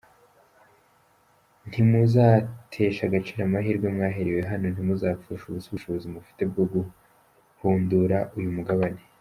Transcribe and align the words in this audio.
Ntimuzateshe 1.67 3.01
agaciro 3.05 3.41
amahirwe 3.45 3.87
mwaherewe 3.95 4.41
hano, 4.49 4.65
ntimuzapfushe 4.73 5.43
ubusa 5.47 5.67
ubushobozi 5.69 6.05
mufite 6.13 6.41
bwo 6.51 6.63
guhundura 6.71 8.17
uyu 8.37 8.51
mugabane. 8.57 9.01